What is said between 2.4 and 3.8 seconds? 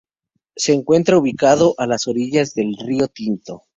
del río Tinto.